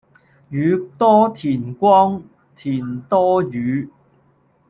[0.49, 2.23] 宇多田光
[2.55, 3.87] 田多雨